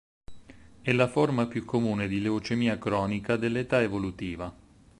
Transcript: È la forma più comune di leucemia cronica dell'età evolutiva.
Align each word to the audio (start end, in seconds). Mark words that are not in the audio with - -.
È 0.81 0.91
la 0.93 1.07
forma 1.07 1.45
più 1.45 1.63
comune 1.63 2.07
di 2.07 2.21
leucemia 2.21 2.79
cronica 2.79 3.35
dell'età 3.35 3.83
evolutiva. 3.83 4.51